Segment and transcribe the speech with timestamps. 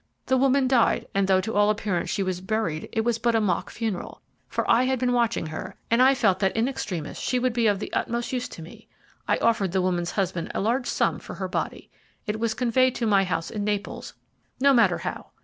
[0.25, 3.39] The woman died, and though to all appearance she was buried, it was but a
[3.39, 4.23] mock funeral.
[4.49, 7.67] For I had been watching her, and I felt that in extremis she would be
[7.67, 8.87] of the utmost use to me.
[9.27, 11.91] I offered the woman's husband a large sum for her body.
[12.25, 14.15] It was conveyed to my house in Naples,
[14.59, 15.29] no matter how.